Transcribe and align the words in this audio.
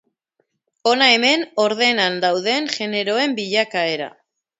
Hona 0.91 1.09
hemen 1.17 1.43
ordenan 1.65 2.17
dauden 2.23 2.71
generoen 2.77 3.37
bilakaera. 3.41 4.09